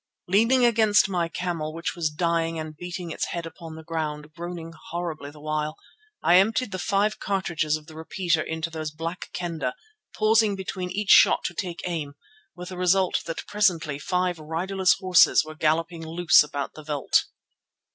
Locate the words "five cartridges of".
6.79-7.85